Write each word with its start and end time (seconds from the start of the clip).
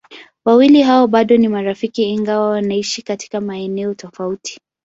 Wawili 0.45 0.81
hao 0.81 1.07
bado 1.07 1.37
ni 1.37 1.47
marafiki 1.47 2.03
ingawa 2.03 2.49
wanaishi 2.49 3.01
katika 3.01 3.41
maeneo 3.41 3.93
tofauti. 3.93 4.59